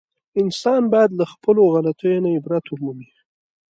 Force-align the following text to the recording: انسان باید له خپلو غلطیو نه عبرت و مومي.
انسان 0.41 0.81
باید 0.93 1.11
له 1.19 1.25
خپلو 1.33 1.61
غلطیو 1.73 2.23
نه 2.25 2.29
عبرت 2.37 2.65
و 2.69 2.75
مومي. 2.83 3.09